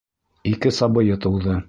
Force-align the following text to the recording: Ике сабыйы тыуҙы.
Ике 0.53 0.71
сабыйы 0.79 1.21
тыуҙы. 1.27 1.59